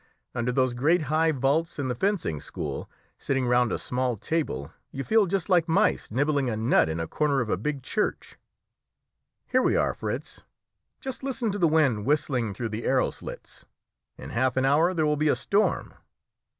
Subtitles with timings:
[0.33, 5.03] Under those great high vaults in the fencing school, sitting round a small table, you
[5.03, 8.35] feel just like mice nibbling a nut in a corner of a big church.
[9.45, 10.41] Here we are, Fritz.
[11.01, 13.65] Just listen to the wind whistling through the arrow slits.
[14.17, 15.93] In half an hour there will be a storm."